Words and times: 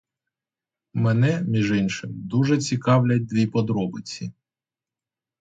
Мене, 0.93 1.41
між 1.41 1.71
іншим, 1.71 2.09
дуже 2.13 2.57
цікавлять 2.57 3.25
дві 3.25 3.47
подробиці. 3.47 4.31